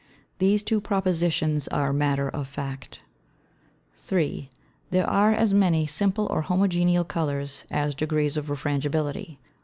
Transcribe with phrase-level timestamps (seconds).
[0.39, 3.01] These Two Propositions are Matter of Fact.
[3.99, 4.49] 3.
[4.89, 9.37] There are as many Simple or Homogeneal Colours, as Degrees of Refrangibility.